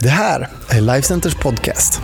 [0.00, 2.02] Det här är Lifecenters podcast.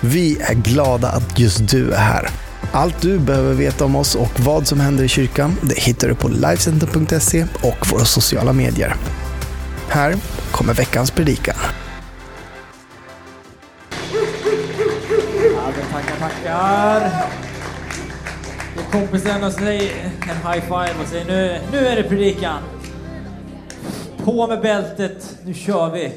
[0.00, 2.28] Vi är glada att just du är här.
[2.72, 6.14] Allt du behöver veta om oss och vad som händer i kyrkan det hittar du
[6.14, 8.94] på Lifecenter.se och våra sociala medier.
[9.88, 10.14] Här
[10.50, 11.56] kommer veckans predikan.
[15.92, 17.10] Tackar, tackar.
[18.92, 22.62] Kompisen och säg en high five och säger nu, nu är det predikan.
[24.30, 26.12] På med bältet, nu kör vi.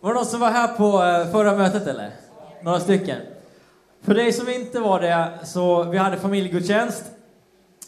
[0.00, 2.10] Var det någon som var här på eh, förra mötet eller?
[2.62, 3.18] Några stycken?
[4.02, 7.04] För dig som inte var det, så vi hade familjegudstjänst.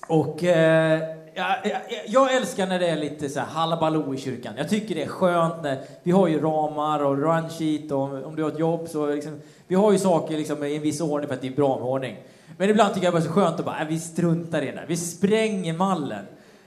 [0.06, 1.02] Och eh,
[1.34, 4.54] jag, jag, jag älskar när det är lite så här halabaloo i kyrkan.
[4.56, 8.24] Jag tycker det är skönt när vi har ju ramar och run sheet och om,
[8.24, 11.00] om du har ett jobb så liksom, vi har ju saker liksom i en viss
[11.00, 12.16] ordning för att det är bra med ordning.
[12.58, 14.66] Men ibland tycker jag bara det är så skönt att bara, äh, vi struntar i
[14.66, 14.84] det där.
[14.88, 16.24] Vi spränger mallen.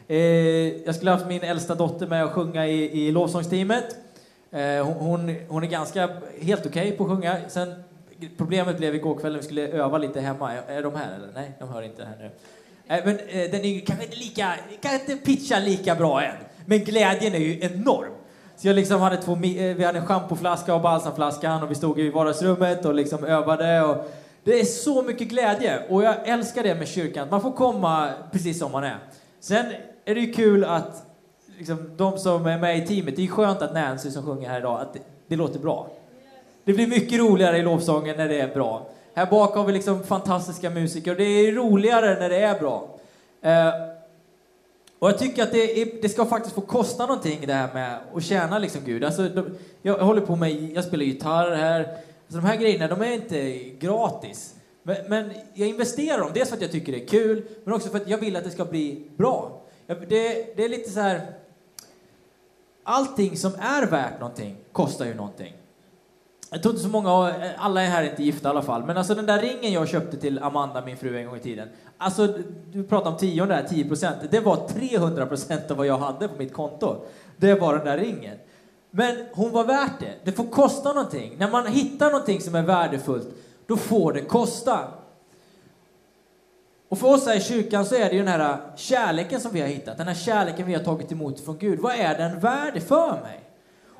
[0.07, 0.17] Eh,
[0.85, 3.97] jag skulle haft min äldsta dotter med att sjunga i, i lovsångsteamet.
[4.51, 6.09] Eh, hon, hon, hon är ganska
[6.41, 7.37] helt okej okay på att sjunga.
[7.47, 7.73] Sen,
[8.37, 10.53] problemet blev igår kväll när vi skulle öva lite hemma.
[10.53, 11.29] Är, är de här eller?
[11.33, 12.25] Nej, de hör inte här nu.
[12.87, 16.35] Eh, men eh, den är kanske inte lika, kanske inte pitchar lika bra än.
[16.65, 18.11] Men glädjen är ju enorm.
[18.57, 21.99] Så jag liksom hade två, eh, vi hade en schampoflaska och balsamflaskan och vi stod
[21.99, 23.81] i vardagsrummet och liksom övade.
[23.81, 24.11] Och
[24.43, 27.27] det är så mycket glädje och jag älskar det med kyrkan.
[27.31, 28.97] Man får komma precis som man är.
[29.39, 29.65] Sen
[30.05, 31.05] är det ju kul att
[31.57, 34.59] liksom, de som är med i teamet, det är skönt att Nancy som sjunger här
[34.59, 35.87] idag, att det, det låter bra.
[36.63, 38.87] Det blir mycket roligare i lovsången när det är bra.
[39.13, 42.87] Här bak har vi liksom fantastiska musiker och det är roligare när det är bra.
[43.41, 43.73] Eh,
[44.99, 47.97] och jag tycker att det, är, det, ska faktiskt få kosta någonting det här med
[48.15, 49.03] att tjäna liksom Gud.
[49.03, 51.79] Alltså, de, jag håller på med, jag spelar gitarr här.
[51.79, 54.53] Alltså, de här grejerna, de är inte gratis.
[54.83, 57.89] Men, men, jag investerar dem, dels för att jag tycker det är kul, men också
[57.89, 59.61] för att jag vill att det ska bli bra.
[59.87, 61.21] Det, det är lite så här...
[62.83, 65.53] Allting som är värt någonting kostar ju någonting.
[66.49, 69.15] Jag tror inte så många, alla är här inte gifta i alla fall, men alltså
[69.15, 71.69] den där ringen jag köpte till Amanda, min fru, en gång i tiden.
[71.97, 72.27] Alltså,
[72.71, 74.17] du pratar om tionde där, 10 procent.
[74.31, 76.95] Det var 300 procent av vad jag hade på mitt konto.
[77.37, 78.37] Det var den där ringen.
[78.91, 80.13] Men hon var värt det.
[80.23, 81.35] Det får kosta någonting.
[81.37, 83.27] När man hittar någonting som är värdefullt,
[83.67, 84.79] då får det kosta.
[86.89, 89.51] Och för oss här i kyrkan så är det ju den här äh, kärleken som
[89.51, 91.79] vi har hittat, den här kärleken vi har tagit emot från Gud.
[91.79, 93.39] Vad är den värd för mig?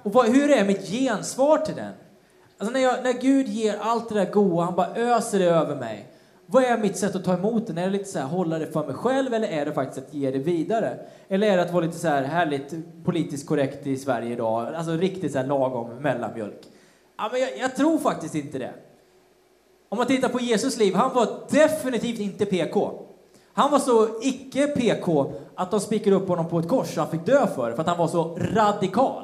[0.03, 1.93] Och vad, hur är mitt gensvar till den?
[2.57, 5.75] Alltså när, jag, när Gud ger allt det där goda, han bara öser det över
[5.75, 6.07] mig.
[6.45, 7.81] Vad är mitt sätt att ta emot det?
[7.81, 10.13] Är det lite så här, hålla det för mig själv eller är det faktiskt att
[10.13, 10.97] ge det vidare?
[11.27, 14.75] Eller är det att vara lite så här härligt politiskt korrekt i Sverige idag?
[14.75, 16.61] Alltså riktigt så här lagom mellanmjölk.
[17.17, 18.73] Ja, men jag, jag tror faktiskt inte det.
[19.95, 22.91] Om man tittar på Jesus liv, han var definitivt inte PK.
[23.53, 27.11] Han var så icke PK att de spikade upp honom på ett kors så han
[27.11, 29.23] fick dö för för att han var så radikal.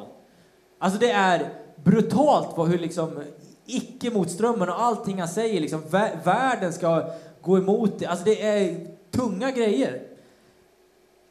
[0.79, 1.49] Alltså det är
[1.83, 3.23] brutalt vad hur liksom
[3.65, 5.81] icke mot strömmen och allting han säger liksom
[6.23, 7.03] världen ska
[7.41, 8.05] gå emot det.
[8.05, 10.01] Alltså det är tunga grejer.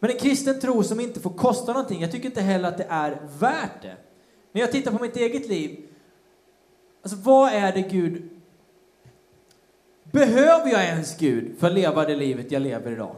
[0.01, 2.87] Men en kristen tro som inte får kosta någonting, jag tycker inte heller att det
[2.89, 3.97] är värt det.
[4.53, 5.89] När jag tittar på mitt eget liv,
[7.03, 8.40] alltså vad är det Gud
[10.13, 13.17] Behöver jag ens Gud för att leva det livet jag lever idag?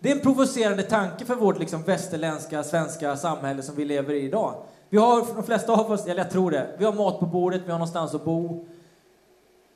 [0.00, 4.22] Det är en provocerande tanke för vårt liksom västerländska, svenska samhälle som vi lever i
[4.22, 4.54] idag.
[4.90, 7.62] Vi har, de flesta av oss, eller jag tror det, vi har mat på bordet,
[7.66, 8.66] vi har någonstans att bo.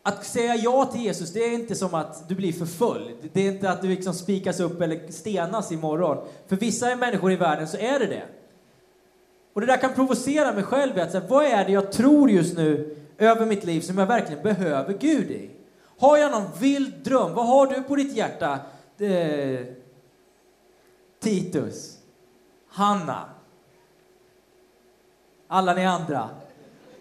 [0.03, 3.31] Att säga ja till Jesus, det är inte som att du blir förföljd.
[3.33, 6.19] Det är inte att du liksom spikas upp eller stenas imorgon.
[6.47, 8.23] För vissa människor i världen så är det det.
[9.55, 10.99] Och det där kan provocera mig själv.
[10.99, 14.43] Att säga, vad är det jag tror just nu över mitt liv som jag verkligen
[14.43, 15.51] behöver Gud i?
[15.99, 17.35] Har jag någon vild dröm?
[17.35, 18.59] Vad har du på ditt hjärta?
[18.99, 19.67] Eh,
[21.21, 21.99] Titus.
[22.69, 23.25] Hanna.
[25.49, 26.29] Alla ni andra.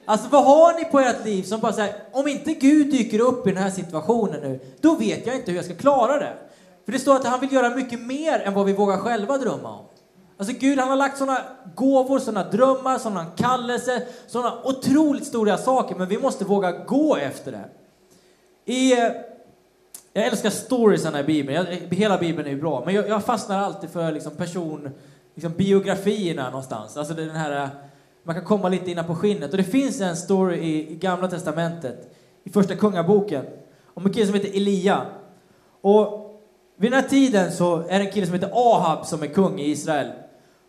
[0.05, 3.47] Alltså vad har ni på ert liv som bara säger om inte Gud dyker upp
[3.47, 6.33] i den här situationen nu, då vet jag inte hur jag ska klara det.
[6.85, 9.69] För det står att han vill göra mycket mer än vad vi vågar själva drömma
[9.69, 9.85] om.
[10.37, 11.41] Alltså Gud han har lagt sådana
[11.75, 17.51] gåvor, sådana drömmar, sådana kallelser, sådana otroligt stora saker, men vi måste våga gå efter
[17.51, 17.69] det.
[18.65, 19.11] I, eh,
[20.13, 21.55] jag älskar storiesarna i Bibeln.
[21.55, 24.89] Jag, hela Bibeln är ju bra, men jag, jag fastnar alltid för liksom person,
[25.35, 26.97] liksom biografierna någonstans.
[26.97, 27.69] Alltså den här, eh,
[28.23, 29.51] man kan komma lite innan på skinnet.
[29.51, 33.45] Och det finns en story i, i Gamla Testamentet, i Första Kungaboken,
[33.85, 35.05] om en kille som heter Elia.
[35.81, 36.21] Och
[36.75, 39.59] vid den här tiden så är det en kille som heter Ahab som är kung
[39.59, 40.11] i Israel.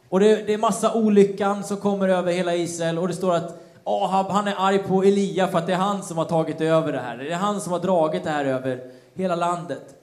[0.09, 3.62] Och det, det är massa olyckan som kommer över hela Israel och det står att
[3.84, 6.93] Ahab, han är arg på Elia för att det är han som har tagit över
[6.93, 7.17] det här.
[7.17, 8.81] Det är han som har dragit det här över
[9.14, 9.94] hela landet.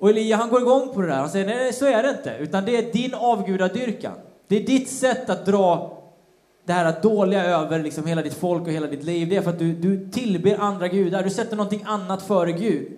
[0.00, 1.16] Och Elia han går igång på det där.
[1.16, 2.36] Han säger nej, så är det inte.
[2.38, 4.14] Utan det är din avgudadyrkan.
[4.48, 5.98] Det är ditt sätt att dra
[6.64, 9.28] det här dåliga över liksom hela ditt folk och hela ditt liv.
[9.28, 11.22] Det är för att du, du tillber andra gudar.
[11.22, 12.92] Du sätter någonting annat före Gud.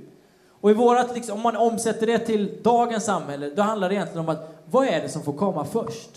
[0.60, 4.20] Och i vårat, liksom, om man omsätter det till dagens samhälle, då handlar det egentligen
[4.20, 6.10] om att vad är det som får komma först?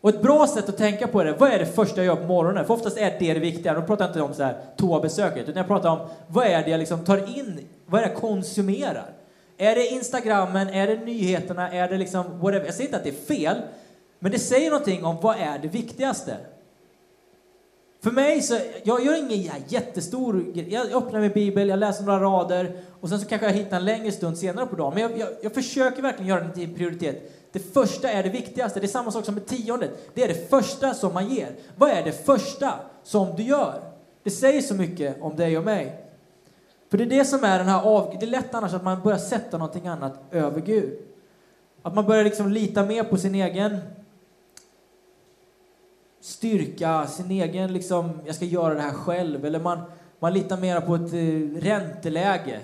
[0.00, 2.28] Och ett bra sätt att tänka på det, vad är det första jag gör på
[2.28, 2.64] morgonen?
[2.64, 3.74] För oftast är det det viktiga.
[3.74, 6.70] Då pratar jag inte om så här toabesöket, utan jag pratar om vad är det
[6.70, 9.10] jag liksom tar in, vad är det jag konsumerar?
[9.58, 12.64] Är det Instagrammen, är det nyheterna, är det liksom whatever?
[12.64, 13.56] Jag säger inte att det är fel,
[14.18, 16.36] men det säger någonting om vad är det viktigaste.
[18.02, 22.72] För mig så, jag gör ingen jättestor Jag öppnar min bibel, jag läser några rader
[23.00, 24.94] och sen så kanske jag hittar en längre stund senare på dagen.
[24.94, 27.35] Men jag, jag, jag försöker verkligen göra det till en prioritet.
[27.56, 28.80] Det första är det viktigaste.
[28.80, 30.10] Det är samma sak som med tiondet.
[30.14, 31.56] Det är det första som man ger.
[31.76, 33.82] Vad är det första som du gör?
[34.22, 36.04] Det säger så mycket om dig och mig.
[36.90, 38.16] För det är det som är den här av...
[38.20, 40.98] Det är lätt annars att man börjar sätta någonting annat över Gud.
[41.82, 43.78] Att man börjar liksom lita mer på sin egen
[46.20, 49.44] styrka, sin egen liksom, jag ska göra det här själv.
[49.44, 49.78] Eller man,
[50.18, 52.60] man litar mer på ett eh, ränteläge.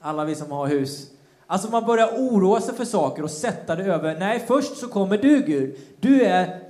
[0.00, 1.10] Alla vi som har hus.
[1.50, 5.18] Alltså man börjar oroa sig för saker och sätta det över, nej först så kommer
[5.18, 5.76] du Gud.
[6.00, 6.60] Du är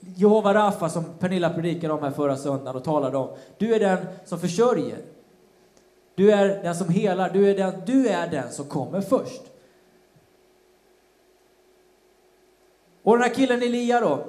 [0.00, 3.28] Jehova Rafa som Pernilla predikade om här förra söndagen och talade om.
[3.58, 4.98] Du är den som försörjer.
[6.14, 9.42] Du är den som helar, du är den, du är den som kommer först.
[13.02, 14.24] Och den här killen Elia då,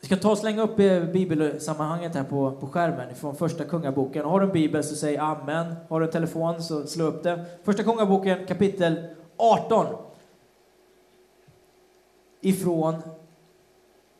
[0.00, 4.24] vi ska ta och slänga upp eh, bibelsammanhanget här på, på skärmen från första kungaboken.
[4.24, 5.74] Har du en bibel så säg amen.
[5.88, 7.44] Har du en telefon så slå upp det.
[7.64, 8.96] Första kungaboken kapitel
[9.36, 9.96] 18.
[12.40, 13.02] Ifrån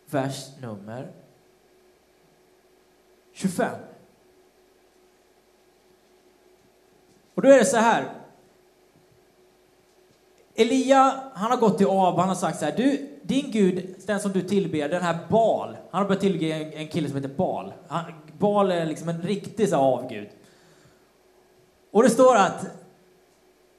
[0.06, 1.12] vers nummer
[3.32, 3.70] 25.
[7.34, 8.12] Och då är det så här.
[10.54, 14.20] Elia, han har gått till Ab, han har sagt så här, du, din Gud, den
[14.20, 17.34] som du tillber, den här Bal, han har börjat tillbe en, en kille som heter
[17.34, 17.72] Bal.
[17.88, 18.04] Han,
[18.38, 20.28] Bal är liksom en riktig så avgud.
[21.90, 22.66] Och det står att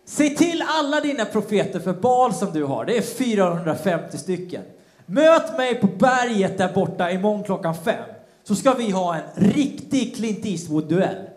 [0.10, 4.64] Se till alla dina profeter för Bal som du har, det är 450 stycken.
[5.06, 8.04] Möt mig på berget där borta imorgon klockan fem,
[8.44, 11.30] så ska vi ha en riktig Clint Eastwood-duell.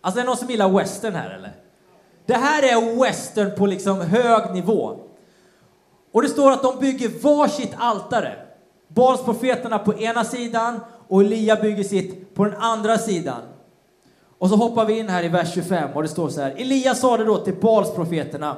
[0.00, 1.52] Alltså är det någon som gillar western här eller?
[2.26, 4.96] Det här är western på liksom hög nivå.
[6.12, 8.34] Och det står att de bygger varsitt altare.
[8.88, 13.40] Balsprofeterna på ena sidan och Elia bygger sitt på den andra sidan.
[14.42, 16.54] Och så hoppar vi in här i vers 25 och det står så här.
[16.56, 18.56] Elias sade då till Balsprofeterna.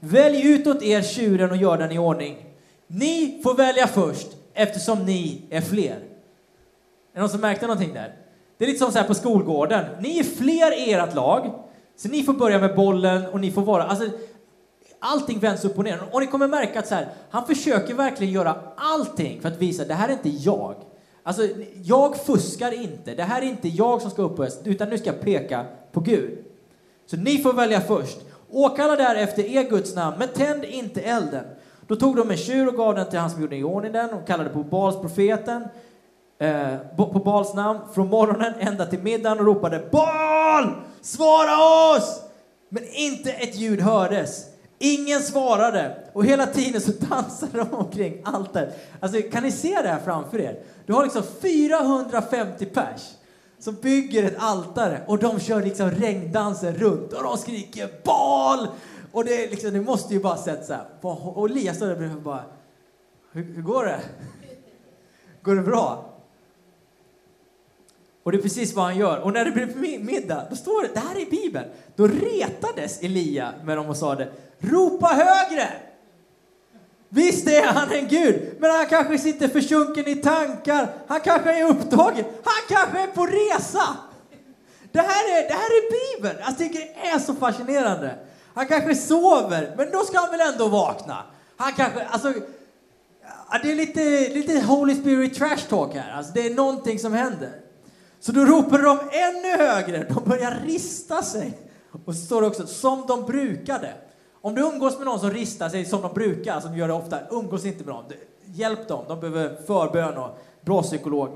[0.00, 2.46] Välj ut åt er tjuren och gör den i ordning.
[2.86, 5.90] Ni får välja först eftersom ni är fler.
[5.92, 6.00] Är
[7.14, 8.14] det någon som märkte någonting där?
[8.58, 9.84] Det är lite som så här på skolgården.
[10.00, 11.52] Ni är fler i ert lag,
[11.96, 13.82] så ni får börja med bollen och ni får vara...
[13.82, 14.08] Alltså,
[14.98, 16.00] allting vänds upp och ner.
[16.12, 19.82] Och ni kommer märka att så här, han försöker verkligen göra allting för att visa
[19.82, 20.74] att det här är inte jag.
[21.28, 21.48] Alltså,
[21.82, 23.14] jag fuskar inte.
[23.14, 26.38] Det här är inte jag som ska upphöjas, utan nu ska jag peka på Gud.
[27.06, 28.18] Så ni får välja först.
[28.50, 31.44] Åkalla därefter er Guds namn, men tänd inte elden.
[31.86, 34.10] Då tog de en tjur och gav den till han som gjorde i ordning den
[34.10, 35.64] och kallade på Bals profeten
[36.38, 40.70] eh, på Bals namn från morgonen ända till middagen och ropade Bal!
[41.00, 42.22] Svara oss!
[42.68, 44.44] Men inte ett ljud hördes.
[44.78, 48.88] Ingen svarade och hela tiden så dansade de omkring altaret.
[49.00, 50.62] Alltså, kan ni se det här framför er?
[50.86, 53.14] Du har liksom 450 pers
[53.58, 58.68] som bygger ett altare och de kör liksom regndansen runt och de skriker bal!
[59.12, 60.84] Och det, är liksom, det måste ju bara sett så här.
[61.00, 62.44] Och Elias står där bredvid och bara,
[63.32, 64.00] hur, hur går det?
[65.42, 66.04] Går det bra?
[68.22, 69.18] Och det är precis vad han gör.
[69.18, 73.02] Och när det blev middag, då står det, det här är i Bibeln, då retades
[73.02, 74.28] Elia med dem och sa det,
[74.60, 75.68] ropa högre!
[77.08, 81.64] Visst är han en gud, men han kanske sitter försjunken i tankar, han kanske är
[81.64, 83.96] upptagen, han kanske är på resa!
[84.92, 86.38] Det här är, det här är Bibeln!
[86.46, 88.14] Jag tycker det är så fascinerande.
[88.54, 91.24] Han kanske sover, men då ska han väl ändå vakna?
[91.56, 92.32] Han kanske, alltså,
[93.62, 96.12] det är lite, lite Holy Spirit trash talk här.
[96.12, 97.52] Alltså, det är någonting som händer.
[98.20, 101.58] Så då ropade de ännu högre, de börjar rista sig.
[102.04, 103.94] Och så står det också, som de brukade.
[104.40, 107.18] Om du umgås med någon som ristar sig som de brukar, som gör det ofta,
[107.30, 108.04] umgås inte med dem.
[108.44, 111.28] Hjälp dem, de behöver förbön och bra psykolog.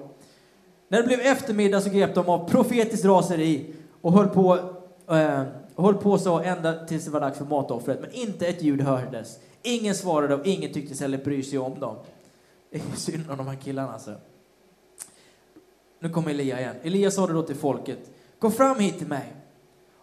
[0.88, 4.54] När det blev eftermiddag så grep de av profetiskt raseri och höll på,
[5.08, 5.42] eh,
[5.76, 8.00] höll på så ända tills det var dags för matoffret.
[8.00, 9.38] Men inte ett ljud hördes.
[9.62, 11.96] Ingen svarade och ingen tycktes heller bry sig om dem.
[12.70, 14.14] Det är synd om de här killarna alltså.
[15.98, 16.76] Nu kommer Elia igen.
[16.82, 18.10] Elia sade då till folket.
[18.38, 19.32] Gå fram hit till mig.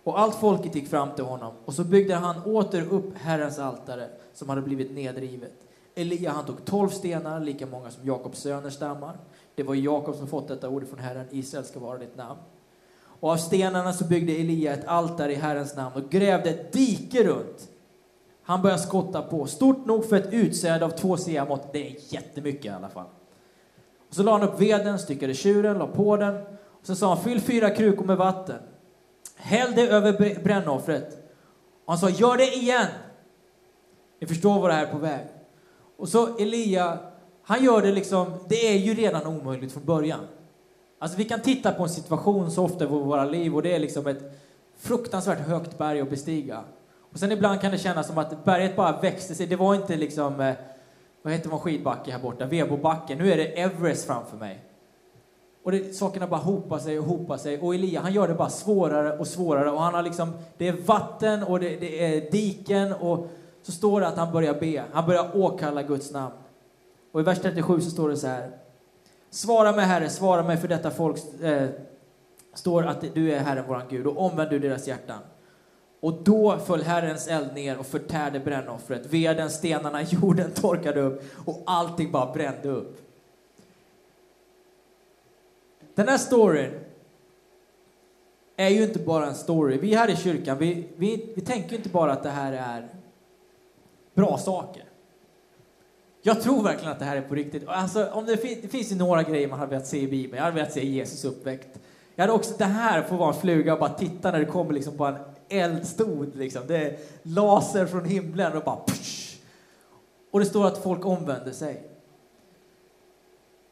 [0.03, 4.09] Och allt folket gick fram till honom och så byggde han åter upp Herrens altare
[4.33, 5.53] som hade blivit nedrivet.
[5.95, 9.17] Elia han tog tolv stenar, lika många som Jakobs söner stammar.
[9.55, 12.39] Det var Jakob som fått detta ord från Herren, Israel ska vara ditt namn.
[13.19, 17.23] Och av stenarna så byggde Elia ett altare i Herrens namn och grävde ett dike
[17.23, 17.69] runt.
[18.43, 21.73] Han började skotta på, stort nog för ett utsäde av två seamått.
[21.73, 23.05] Det är jättemycket i alla fall.
[24.09, 26.35] Och så la han upp veden, styckade tjuren, la på den.
[26.51, 28.59] Och så sa han, fyll fyra krukor med vatten.
[29.41, 31.17] Häll det över brännoffret.
[31.85, 32.87] Och han sa, gör det igen.
[34.21, 35.27] Ni förstår vad det här är på väg.
[35.97, 36.97] Och så Elia,
[37.43, 40.19] han gör det liksom, det är ju redan omöjligt från början.
[40.99, 43.79] Alltså vi kan titta på en situation så ofta i våra liv och det är
[43.79, 44.41] liksom ett
[44.77, 46.63] fruktansvärt högt berg att bestiga.
[47.11, 49.47] Och sen ibland kan det kännas som att berget bara växte sig.
[49.47, 50.55] Det var inte liksom, eh,
[51.21, 53.17] vad heter man skidbacke här borta, Vebobacken.
[53.17, 54.68] Nu är det Everest framför mig.
[55.69, 57.59] Och det, sakerna bara hopar sig och hopar sig.
[57.59, 59.71] Och Elia, han gör det bara svårare och svårare.
[59.71, 63.27] Och han har liksom, det är vatten och det, det är diken och
[63.61, 64.83] så står det att han börjar be.
[64.91, 66.33] Han börjar åkalla Guds namn.
[67.11, 68.51] Och i vers 37 så står det så här.
[69.29, 71.69] Svara mig, Herre, svara mig för detta folk eh,
[72.53, 75.19] står att du är Herren, våran Gud, och omvänd du deras hjärtan.
[75.99, 79.05] Och då föll Herrens eld ner och förtärde brännoffret.
[79.05, 83.08] Veden, stenarna, jorden torkade upp och allting bara brände upp.
[85.99, 86.71] Den här storyn
[88.55, 89.77] är ju inte bara en story.
[89.77, 92.87] Vi här i kyrkan, vi, vi, vi tänker inte bara att det här är
[94.13, 94.83] bra saker.
[96.21, 97.67] Jag tror verkligen att det här är på riktigt.
[97.67, 100.37] Alltså, om det, fin det finns ju några grejer man hade velat se i Bibeln.
[100.37, 101.79] Jag hade velat se Jesus uppväckt.
[102.15, 104.73] Jag hade också det här får vara en fluga och bara titta när det kommer
[104.73, 105.17] liksom på en
[105.49, 106.35] eldstod.
[106.35, 106.61] Liksom.
[106.67, 109.37] Det är laser från himlen och bara psh.
[110.31, 111.83] Och det står att folk omvänder sig.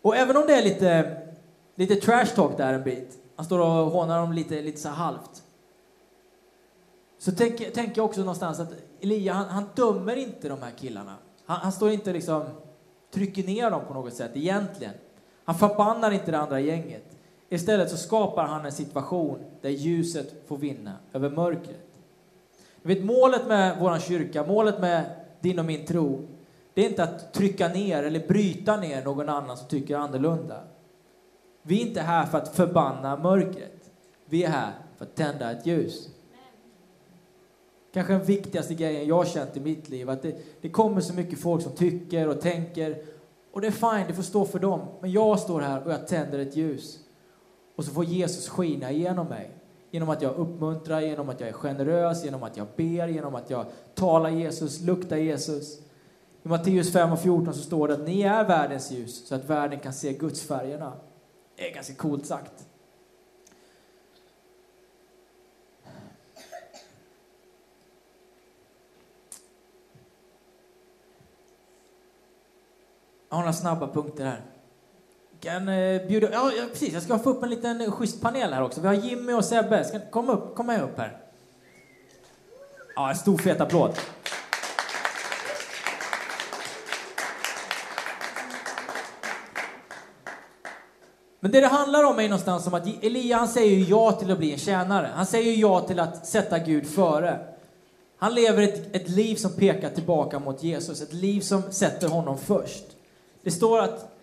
[0.01, 1.22] Och även om det är lite,
[1.77, 5.43] lite trash talk där en bit, han står och hånar dem lite, lite så halvt.
[7.19, 11.15] Så tänker tänk jag också någonstans att Elia, han, han dömer inte de här killarna.
[11.46, 12.43] Han, han står inte liksom,
[13.13, 14.93] trycker ner dem på något sätt egentligen.
[15.46, 17.17] Han förbannar inte det andra gänget.
[17.50, 21.88] Istället så skapar han en situation där ljuset får vinna över mörkret.
[22.81, 25.05] Du vet, målet med vår kyrka, målet med
[25.41, 26.27] din och min tro,
[26.74, 30.63] det är inte att trycka ner eller bryta ner någon annan som tycker annorlunda.
[31.67, 33.89] Vi är inte här för att förbanna mörkret.
[34.25, 36.09] Vi är här för att tända ett ljus.
[37.93, 41.13] Kanske den viktigaste grejen jag har känt i mitt liv, att det, det kommer så
[41.13, 42.97] mycket folk som tycker och tänker,
[43.51, 44.81] och det är fine, det får stå för dem.
[45.01, 47.00] Men jag står här och jag tänder ett ljus.
[47.75, 49.51] Och så får Jesus skina igenom mig.
[49.91, 53.50] Genom att jag uppmuntrar, genom att jag är generös, genom att jag ber, genom att
[53.50, 55.79] jag talar Jesus, luktar Jesus.
[56.43, 59.50] I Matteus 5 och 14 så står det att ni är världens ljus så att
[59.50, 60.93] världen kan se Guds färgerna.
[61.57, 62.65] Det är ganska coolt sagt.
[73.29, 74.41] Jag har några snabba punkter här
[75.39, 76.29] kan eh, bjuda...
[76.31, 76.93] Ja, precis.
[76.93, 78.81] Jag ska få upp en liten schysst panel här också.
[78.81, 79.83] Vi har Jimmy och Sebbe.
[79.83, 81.17] Ska, kom, upp, kom med upp här.
[82.95, 83.99] Ja, en stor fet applåd.
[91.39, 94.38] Men det det handlar om är någonstans om att Elia han säger ja till att
[94.38, 95.10] bli en tjänare.
[95.13, 97.39] Han säger ja till att sätta Gud före.
[98.17, 102.38] Han lever ett, ett liv som pekar tillbaka mot Jesus, ett liv som sätter honom
[102.38, 102.86] först.
[103.44, 104.17] Det står att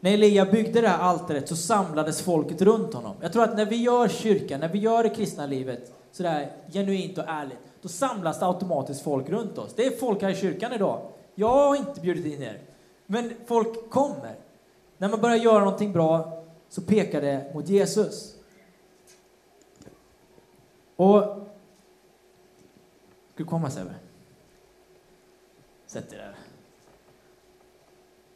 [0.00, 3.16] när Elia byggde det här altaret så samlades folket runt honom.
[3.20, 7.18] Jag tror att när vi gör kyrkan, när vi gör det kristna livet sådär genuint
[7.18, 9.74] och ärligt, då samlas det automatiskt folk runt oss.
[9.76, 11.00] Det är folk här i kyrkan idag.
[11.34, 12.60] Jag har inte bjudit in er,
[13.06, 14.34] men folk kommer.
[14.98, 16.37] När man börjar göra någonting bra
[16.68, 18.36] så pekar det mot Jesus.
[20.96, 21.22] Och...
[23.34, 23.94] Ska du komma Sebbe?
[25.86, 26.34] Sätt dig där.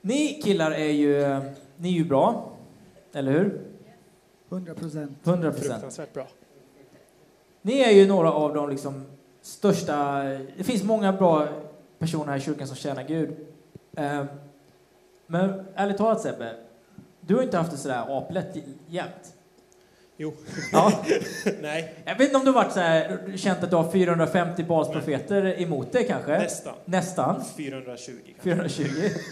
[0.00, 1.40] Ni killar är ju,
[1.76, 2.52] ni är ju bra,
[3.12, 3.60] eller hur?
[4.50, 5.26] 100 procent.
[5.26, 5.70] 100 procent.
[5.70, 6.26] Fruktansvärt bra.
[7.62, 9.04] Ni är ju några av de liksom
[9.40, 10.22] största,
[10.56, 11.48] det finns många bra
[11.98, 13.36] personer här i kyrkan som tjänar Gud.
[13.96, 14.26] Ehm,
[15.26, 16.54] men ärligt talat Sebbe,
[17.26, 18.56] du har inte haft det sådär aplätt
[18.88, 19.34] jämt.
[20.16, 20.32] Jo.
[20.72, 20.92] Ja.
[21.62, 25.60] Nej, Jag vet inte om du varit så här, känt att du har 450 Balsprofeter
[25.60, 26.38] emot dig kanske?
[26.38, 26.74] nästan.
[26.84, 27.44] Nästan.
[27.56, 28.42] 420 kanske.
[28.42, 28.84] 420.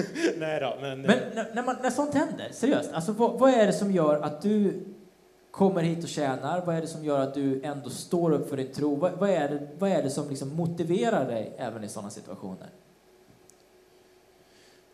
[0.39, 1.03] Nej då, men...
[1.03, 3.93] Men eh, när, när, man, när sånt händer, seriöst, alltså vad, vad är det som
[3.93, 4.85] gör att du
[5.51, 6.61] kommer hit och tjänar?
[6.67, 8.97] Vad är det som gör att du ändå står upp för din tro?
[8.97, 12.69] Vad, vad är, det, vad är det som liksom motiverar dig även i sådana situationer?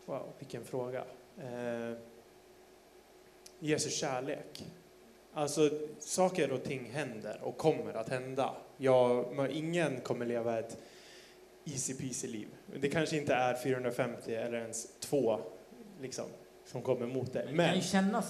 [0.05, 0.99] Wow, vilken fråga.
[1.37, 1.97] Eh,
[3.59, 4.65] Jesu kärlek.
[5.33, 10.77] Alltså, saker och ting händer och kommer att hända Jag, ingen kommer leva ett
[11.65, 12.47] easy peasy liv.
[12.81, 15.39] Det kanske inte är 450 eller ens två
[16.01, 16.25] liksom,
[16.65, 17.47] som kommer mot dig.
[17.53, 17.81] Men,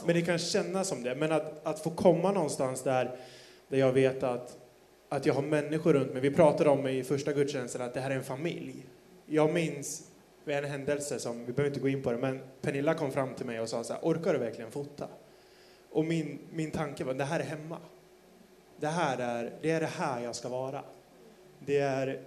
[0.06, 1.16] men det kan kännas som det.
[1.16, 3.20] Men att, att få komma någonstans där,
[3.68, 4.58] där jag vet att,
[5.10, 6.22] att jag har människor runt mig.
[6.22, 8.86] Vi pratade om i första gudstjänsten att det här är en familj.
[9.26, 10.08] Jag minns
[10.54, 13.46] en händelse som, vi behöver inte gå in på det, men Pernilla kom fram till
[13.46, 15.08] mig och sa så här, orkar du verkligen fota?
[15.92, 17.78] Och min, min tanke var, det här är hemma.
[18.80, 20.84] Det här är, det är det här jag ska vara.
[21.60, 22.22] Det är,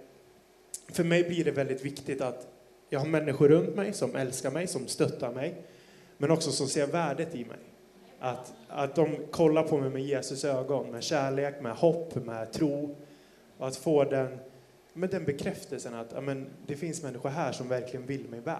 [0.87, 2.47] för mig blir det väldigt viktigt att
[2.89, 5.61] jag har människor runt mig som älskar mig, som stöttar mig,
[6.17, 7.57] men också som ser värdet i mig.
[8.19, 12.95] Att, att de kollar på mig med Jesus ögon, med kärlek, med hopp, med tro.
[13.57, 14.39] Och att få den,
[14.93, 18.55] med den bekräftelsen att ja, men, det finns människor här som verkligen vill mig väl.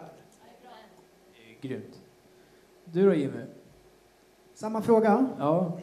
[1.34, 2.02] Det är Grymt.
[2.86, 3.46] Du då Jimmy?
[4.54, 5.30] Samma fråga.
[5.40, 5.80] Ja.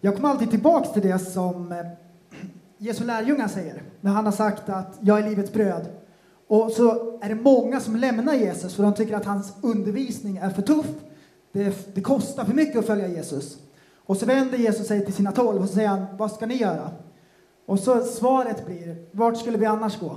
[0.00, 1.86] Jag kommer alltid tillbaks till det som eh,
[2.78, 3.82] Jesu lärjungar säger.
[4.00, 5.86] När han har sagt att jag är livets bröd.
[6.46, 10.50] Och så är det många som lämnar Jesus för de tycker att hans undervisning är
[10.50, 10.86] för tuff.
[11.52, 13.58] Det, det kostar för mycket att följa Jesus.
[13.96, 16.54] Och så vänder Jesus sig till sina tolv och så säger han, vad ska ni
[16.54, 16.90] göra?
[17.70, 20.16] Och så svaret blir, vart skulle vi annars gå?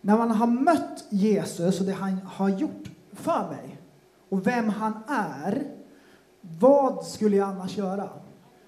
[0.00, 3.78] När man har mött Jesus och det han har gjort för mig
[4.28, 5.62] och vem han är,
[6.40, 8.08] vad skulle jag annars göra?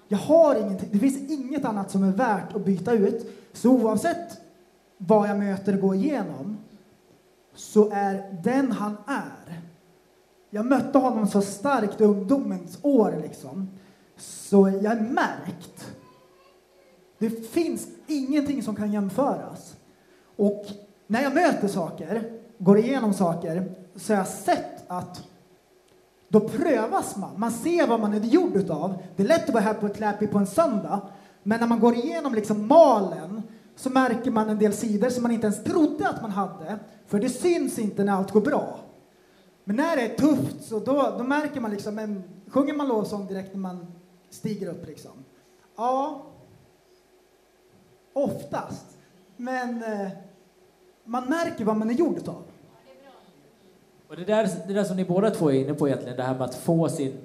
[0.07, 3.31] Jag har ingenting, det finns inget annat som är värt att byta ut.
[3.53, 4.37] Så oavsett
[4.97, 6.57] vad jag möter och går igenom
[7.55, 9.61] så är den han är.
[10.49, 13.69] Jag mötte honom så starkt i ungdomens år liksom.
[14.17, 15.98] Så jag är märkt.
[17.19, 19.75] Det finns ingenting som kan jämföras.
[20.35, 20.65] Och
[21.07, 25.23] när jag möter saker, går igenom saker, så har jag sett att
[26.27, 27.39] då prövas man.
[27.39, 29.03] Man ser vad man är gjord utav.
[29.15, 31.01] Det är lätt att vara här på ett läpi på en söndag.
[31.43, 33.41] Men när man går igenom liksom malen
[33.75, 36.79] så märker man en del sidor som man inte ens trodde att man hade.
[37.07, 38.79] För det syns inte när allt går bra.
[39.63, 43.27] Men när det är tufft så då, då märker man liksom, en, sjunger man lovsång
[43.27, 43.87] direkt när man
[44.29, 45.11] stiger upp liksom?
[45.77, 46.25] Ja,
[48.23, 48.85] oftast.
[49.37, 50.07] Men eh,
[51.03, 52.43] man märker vad man är gjord utav.
[54.07, 56.33] Och det där, det där som ni båda två är inne på egentligen, det här
[56.33, 57.17] med att få sin...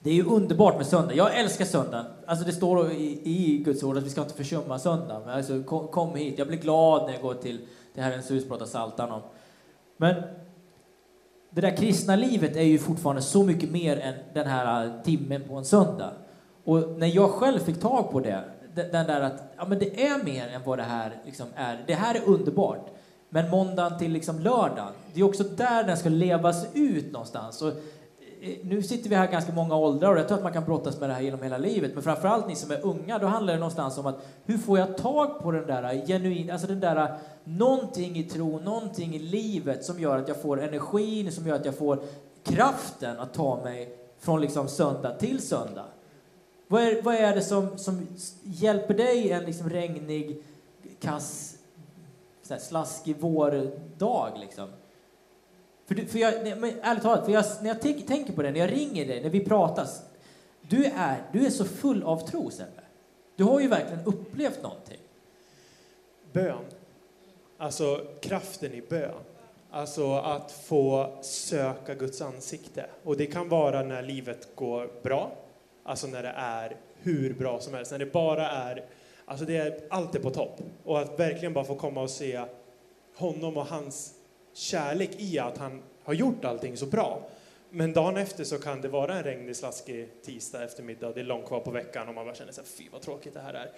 [0.00, 1.14] Det är ju underbart med söndag.
[1.14, 2.06] Jag älskar söndagen.
[2.26, 5.22] Alltså det står i, i Guds ord att vi ska inte försumma söndagen.
[5.26, 6.38] Men alltså, kom, kom hit.
[6.38, 7.60] Jag blir glad när jag går till,
[7.94, 9.20] till Herrens hus och pratar Psaltaren om.
[9.96, 10.14] Men
[11.50, 15.54] det där kristna livet är ju fortfarande så mycket mer än den här timmen på
[15.54, 16.12] en söndag.
[16.64, 18.44] Och när jag själv fick tag på det,
[18.84, 21.84] den där att ja, men det är mer än vad det här liksom är.
[21.86, 22.86] Det här är underbart.
[23.28, 27.62] Men måndagen till liksom lördagen, det är också där den ska levas ut någonstans.
[27.62, 30.64] Och eh, nu sitter vi här ganska många åldrar och jag tror att man kan
[30.64, 31.94] brottas med det här genom hela livet.
[31.94, 34.96] Men framförallt ni som är unga, då handlar det någonstans om att hur får jag
[34.98, 40.00] tag på den där genuin, alltså den där någonting i tro, någonting i livet som
[40.00, 41.98] gör att jag får energin, som gör att jag får
[42.44, 45.84] kraften att ta mig från liksom söndag till söndag.
[46.68, 48.06] Vad är, vad är det som, som
[48.42, 50.42] hjälper dig en liksom regnig,
[51.00, 51.58] kass,
[52.42, 54.68] så här slaskig vårdag liksom?
[55.86, 58.50] För, du, för jag, men ärligt talat, för jag, när jag tänk, tänker på det,
[58.50, 60.02] när jag ringer dig, när vi pratas,
[60.60, 62.82] du är, du är så full av tro, Sebbe.
[63.36, 64.98] Du har ju verkligen upplevt någonting.
[66.32, 66.64] Bön.
[67.58, 69.14] Alltså kraften i bön.
[69.70, 72.86] Alltså att få söka Guds ansikte.
[73.04, 75.32] Och det kan vara när livet går bra,
[75.88, 78.84] alltså när det är hur bra som helst, när det bara är,
[79.24, 80.60] alltså det är, allt är på topp.
[80.84, 82.44] Och att verkligen bara få komma och se
[83.16, 84.14] honom och hans
[84.52, 87.28] kärlek i att han har gjort allting så bra.
[87.70, 91.46] Men dagen efter så kan det vara en regnig, slaskig tisdag eftermiddag, det är långt
[91.46, 93.70] kvar på veckan och man bara känner sig fy vad tråkigt det här är.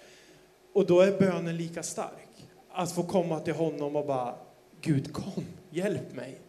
[0.72, 2.46] Och då är bönen lika stark.
[2.70, 4.34] Att få komma till honom och bara,
[4.80, 6.40] Gud kom, hjälp mig.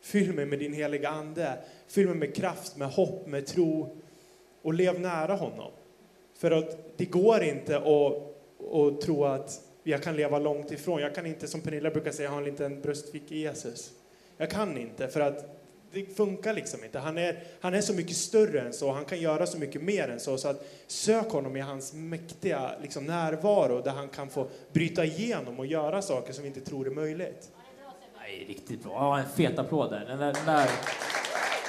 [0.00, 1.58] Fyll mig med din heliga Ande.
[1.88, 3.96] Fyll mig med kraft, med hopp, med tro.
[4.64, 5.70] Och lev nära honom.
[6.34, 7.84] För att det går inte att,
[8.72, 11.00] att tro att jag kan leva långt ifrån.
[11.00, 13.90] Jag kan inte, som Pernilla brukar säga, ha en liten bröstficka i Jesus.
[14.36, 15.60] Jag kan inte, för att
[15.92, 16.98] det funkar liksom inte.
[16.98, 20.08] Han är, han är så mycket större än så, han kan göra så mycket mer
[20.08, 20.38] än så.
[20.38, 25.58] Så att sök honom i hans mäktiga liksom, närvaro där han kan få bryta igenom
[25.58, 27.50] och göra saker som vi inte tror är möjligt.
[28.18, 28.92] Nej, riktigt bra.
[28.92, 30.04] Ja, en fet applåd där.
[30.08, 30.70] Den där, den där.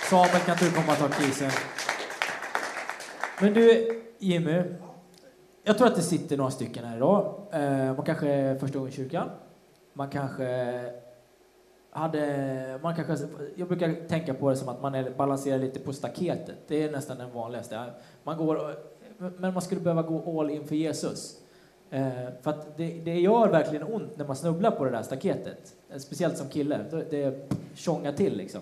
[0.10, 1.52] Samuel, kan du komma och ta krisen?
[3.42, 4.64] Men du, Jimmy.
[5.64, 7.42] Jag tror att det sitter några stycken här idag.
[7.52, 9.30] Eh, man kanske är första gången i kyrkan.
[9.94, 10.80] Man kanske
[11.90, 12.80] hade...
[12.84, 16.56] Man kanske, jag brukar tänka på det som att man är, balanserar lite på staketet.
[16.68, 17.84] Det är nästan den vanligaste.
[18.24, 18.76] Man går,
[19.18, 21.42] men man skulle behöva gå all in för Jesus.
[21.90, 22.10] Eh,
[22.42, 25.76] för att det, det gör verkligen ont när man snubblar på det där staketet.
[25.90, 26.80] Eh, speciellt som kille.
[26.92, 28.62] Det, det tjongar till liksom.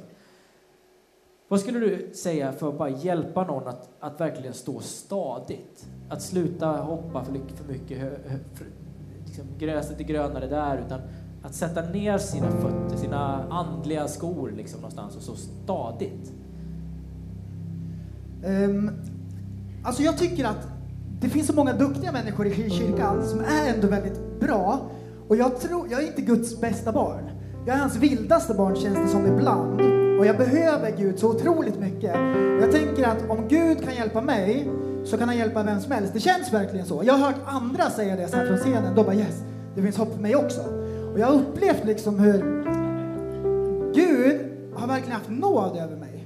[1.53, 5.87] Vad skulle du säga för att bara hjälpa någon att, att verkligen stå stadigt?
[6.09, 8.65] Att sluta hoppa för, för mycket, hö, hö, för,
[9.25, 10.99] liksom, gräset är grönare där, utan
[11.43, 16.33] att sätta ner sina fötter, sina andliga skor liksom någonstans och stå stadigt.
[18.45, 18.91] Um,
[19.83, 20.67] alltså jag tycker att
[21.21, 24.89] det finns så många duktiga människor i kyrkan som är ändå väldigt bra.
[25.27, 27.29] Och jag tror, jag är inte Guds bästa barn.
[27.65, 29.92] Jag är hans vildaste barn känns det som ibland.
[30.23, 32.15] Och jag behöver Gud så otroligt mycket.
[32.61, 34.69] Jag tänker att om Gud kan hjälpa mig
[35.03, 36.13] så kan han hjälpa vem som helst.
[36.13, 37.01] Det känns verkligen så.
[37.05, 38.95] Jag har hört andra säga det så här från scenen.
[38.95, 39.43] De bara yes,
[39.75, 40.61] det finns hopp för mig också.
[41.13, 42.39] Och jag har upplevt liksom hur
[43.93, 44.39] Gud
[44.75, 46.25] har verkligen haft nåd över mig.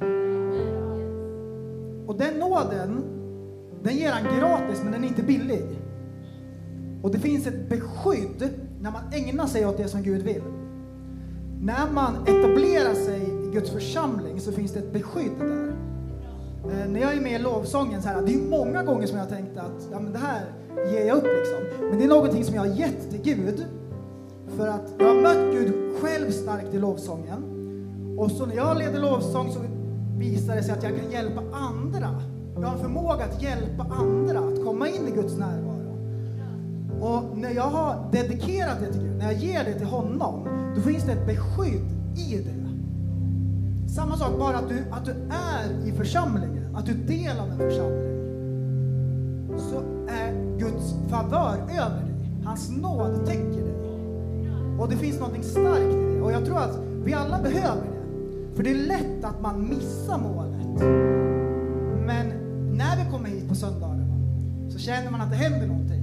[2.08, 3.04] Och den nåden,
[3.84, 5.66] den ger han gratis men den är inte billig.
[7.04, 8.50] Och det finns ett beskydd
[8.82, 10.44] när man ägnar sig åt det som Gud vill.
[11.62, 15.74] När man etablerar sig i Guds församling så finns det ett beskydd där.
[16.64, 19.26] Eh, när jag är med i lovsången, så här, det är många gånger som jag
[19.26, 20.46] har tänkt att ja, men det här
[20.92, 21.24] ger jag upp.
[21.24, 21.88] Liksom.
[21.90, 23.66] Men det är någonting som jag har gett till Gud.
[24.58, 27.44] För att jag har mött Gud själv starkt i lovsången.
[28.18, 29.60] Och så när jag leder lovsång så
[30.18, 32.22] visar det sig att jag kan hjälpa andra.
[32.56, 35.87] Jag har en förmåga att hjälpa andra att komma in i Guds närvaro.
[37.02, 40.82] Och när jag har dedikerat det till Gud, när jag ger det till honom, då
[40.82, 42.58] finns det ett beskydd i det.
[43.90, 47.52] Samma sak, bara att du, att du är i församlingen, att du är del av
[47.52, 48.18] en församling.
[49.58, 52.44] Så är Guds favör över dig.
[52.46, 53.78] Hans nåd täcker dig.
[54.80, 56.22] Och det finns någonting starkt i det.
[56.22, 58.56] Och jag tror att vi alla behöver det.
[58.56, 60.82] För det är lätt att man missar målet.
[62.06, 62.28] Men
[62.78, 64.06] när vi kommer hit på söndagarna
[64.70, 65.97] så känner man att det händer någonting.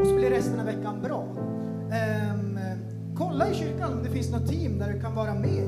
[0.00, 1.26] Och så blir resten av veckan bra.
[2.32, 2.58] Um,
[3.16, 5.64] kolla i kyrkan om det finns något team där du kan vara med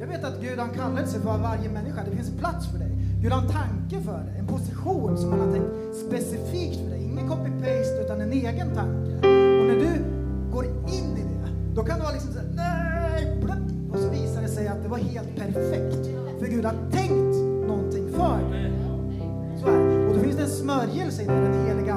[0.00, 2.04] Jag vet att Gud har en kallelse för varje människa.
[2.10, 2.90] Det finns en plats för dig.
[3.22, 7.02] Gud har en tanke för dig, en position som han har tänkt specifikt för dig.
[7.04, 9.14] Ingen copy-paste utan en egen tanke.
[9.58, 10.04] Och när du
[10.52, 14.42] går in i det, då kan du vara liksom såhär, nej, blup, och så visar
[14.42, 16.06] det sig att det var helt perfekt.
[16.38, 17.36] För Gud har tänkt
[17.68, 18.72] någonting för dig.
[19.60, 20.08] Så här.
[20.08, 21.92] Och då finns det en smörjelse i den helige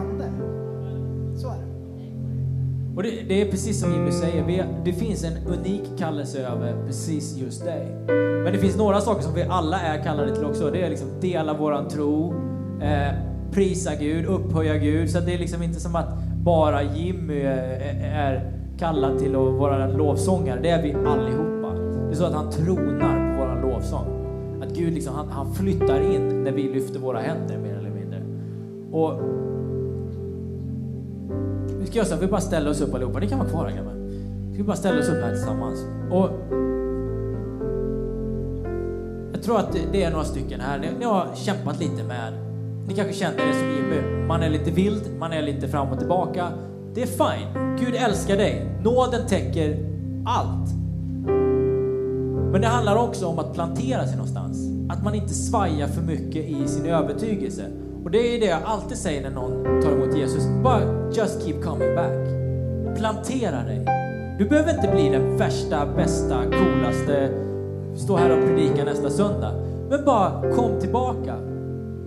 [3.00, 6.86] och det, det, är precis som Jimmy säger, vi, det finns en unik kallelse över
[6.88, 7.96] precis just dig.
[8.44, 10.72] Men det finns några saker som vi alla är kallade till också.
[10.72, 12.34] Det är liksom dela våran tro,
[12.82, 13.14] eh,
[13.52, 15.10] prisa Gud, upphöja Gud.
[15.10, 16.08] Så det är liksom inte som att
[16.44, 20.60] bara Jimmy är, är kallad till att vara lovsångare.
[20.62, 21.74] Det är vi allihopa.
[22.08, 24.06] Det är så att han tronar på våran lovsång.
[24.64, 28.22] Att Gud liksom, han, han flyttar in när vi lyfter våra händer mer eller mindre.
[28.92, 29.39] Och
[31.90, 33.20] vi ska göra så här, vi bara ställer oss upp allihopa.
[33.20, 33.94] Ni kan vara kvar här grabbar.
[34.50, 35.80] Vi ska bara ställa oss upp här tillsammans.
[36.12, 36.30] Och
[39.34, 40.80] jag tror att det är några stycken här.
[40.80, 42.34] Ni, ni har kämpat lite med,
[42.88, 44.26] ni kanske känner det som Jimmy.
[44.28, 46.48] Man är lite vild, man är lite fram och tillbaka.
[46.94, 47.78] Det är fine.
[47.80, 48.80] Gud älskar dig.
[48.84, 49.78] Nåden täcker
[50.26, 50.70] allt.
[52.52, 54.58] Men det handlar också om att plantera sig någonstans.
[54.90, 57.64] Att man inte svajar för mycket i sin övertygelse.
[58.10, 60.44] Och det är det jag alltid säger när någon tar emot Jesus.
[60.64, 60.82] Bara
[61.14, 62.28] just keep coming back.
[62.98, 63.86] Plantera dig.
[64.40, 67.30] Du behöver inte bli den värsta, bästa, coolaste,
[67.96, 69.52] stå här och predika nästa söndag.
[69.90, 71.36] Men bara kom tillbaka.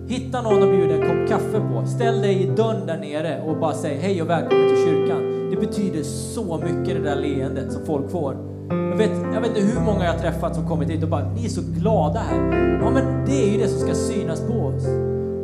[0.07, 1.87] Hitta någon att bjuda en kopp kaffe på.
[1.87, 5.49] Ställ dig i dörren där nere och bara säg hej och välkommen till kyrkan.
[5.51, 8.37] Det betyder så mycket det där leendet som folk får.
[8.69, 11.29] Jag vet, jag vet inte hur många jag har träffat som kommit hit och bara,
[11.29, 12.63] ni är så glada här.
[12.81, 13.52] Ja men det är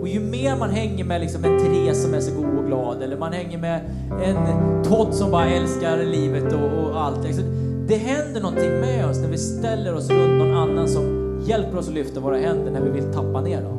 [0.09, 3.17] ju mer man hänger med liksom en Therese som är så god och glad, eller
[3.17, 3.81] man hänger med
[4.23, 4.37] en
[4.83, 7.23] Todd som bara älskar livet och, och allt.
[7.23, 7.43] Liksom.
[7.87, 11.87] Det händer någonting med oss när vi ställer oss runt någon annan som hjälper oss
[11.87, 13.77] att lyfta våra händer när vi vill tappa ner dem.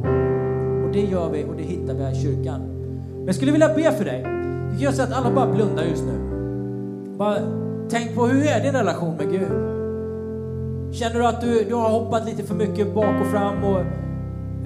[0.84, 2.60] Och det gör vi och det hittar vi här i kyrkan.
[3.16, 4.26] Men jag skulle vilja be för dig.
[4.72, 6.12] Vi gör så att alla bara blundar just nu.
[7.18, 7.36] Bara
[7.90, 9.70] tänk på hur är din relation med Gud?
[10.92, 13.80] Känner du att du, du har hoppat lite för mycket bak och fram och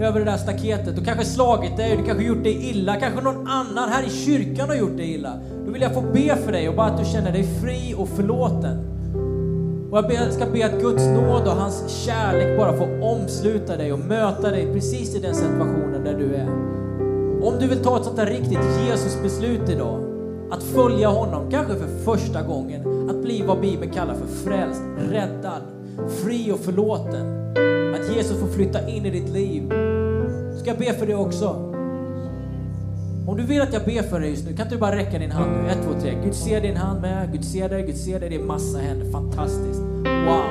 [0.00, 3.46] över det där staketet och kanske slagit dig, du kanske gjort dig illa, kanske någon
[3.48, 5.32] annan här i kyrkan har gjort dig illa.
[5.66, 8.08] Då vill jag få be för dig och bara att du känner dig fri och
[8.08, 8.94] förlåten.
[9.90, 13.98] Och jag ska be att Guds nåd och hans kärlek bara får omsluta dig och
[13.98, 16.48] möta dig precis i den situationen där du är.
[17.48, 20.00] Om du vill ta ett sånt där riktigt Jesusbeslut idag,
[20.50, 25.62] att följa honom, kanske för första gången, att bli vad Bibeln kallar för frälst, räddad,
[26.08, 27.54] fri och förlåten.
[28.04, 29.68] Att Jesus får flytta in i ditt liv.
[30.58, 31.48] Ska jag be för det också?
[33.26, 35.18] Om du vill att jag ber för dig just nu, kan inte du bara räcka
[35.18, 35.70] din hand nu?
[35.70, 36.18] Ett, två, tre.
[36.24, 37.32] Gud ser din hand med.
[37.32, 38.28] Gud ser dig, Gud ser dig.
[38.28, 39.10] Det är massa händer.
[39.10, 39.80] Fantastiskt.
[40.04, 40.44] Wow.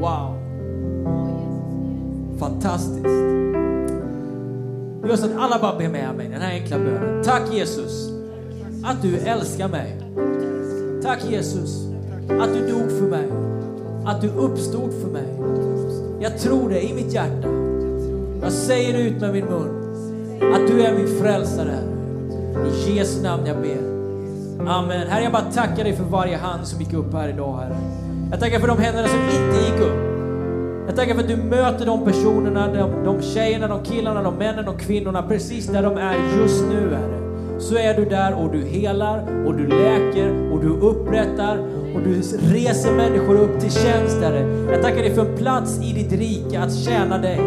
[0.00, 0.38] Wow.
[2.38, 3.04] Fantastiskt.
[5.02, 7.24] Det så att alla bara ber med mig den här enkla bönen.
[7.24, 8.10] Tack Jesus
[8.84, 10.02] att du älskar mig.
[11.02, 11.86] Tack Jesus
[12.40, 13.28] att du dog för mig.
[14.04, 15.37] Att du uppstod för mig.
[16.20, 17.48] Jag tror det i mitt hjärta.
[18.42, 19.70] Jag säger det ut med min mun.
[20.54, 21.78] Att du är min frälsare.
[22.66, 23.88] I Jesu namn jag ber.
[24.70, 25.08] Amen.
[25.08, 27.76] Herre, jag bara tackar dig för varje hand som gick upp här idag, Herre.
[28.30, 29.98] Jag tackar för de händerna som inte gick upp.
[30.86, 34.64] Jag tackar för att du möter de personerna, de, de tjejerna, de killarna, de männen,
[34.64, 37.18] de kvinnorna precis där de är just nu, Herre.
[37.58, 41.58] Så är du där och du helar och du läker och du upprättar
[41.94, 42.14] och du
[42.54, 44.70] reser människor upp till tjänst, Herre.
[44.72, 47.40] Jag tackar dig för en plats i ditt rike att tjäna dig.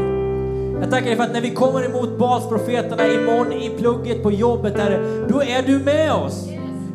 [0.81, 4.77] Jag tackar dig för att när vi kommer emot Balsprofeterna imorgon i plugget på jobbet,
[4.77, 6.49] Herre, då är du med oss.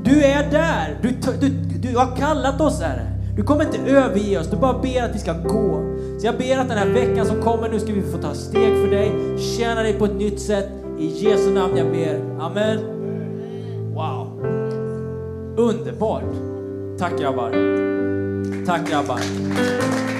[0.04, 0.98] Du är där.
[1.02, 1.48] Du, du,
[1.88, 3.16] du har kallat oss, Herre.
[3.36, 5.96] Du kommer inte överge oss, du bara ber att vi ska gå.
[6.20, 8.82] Så jag ber att den här veckan som kommer nu ska vi få ta steg
[8.82, 10.68] för dig, tjäna dig på ett nytt sätt.
[10.98, 12.20] I Jesu namn jag ber.
[12.40, 12.78] Amen.
[13.94, 14.46] Wow.
[15.56, 16.55] Underbart.
[16.96, 17.52] Tack grabbar.
[18.64, 20.15] Tack grabbar.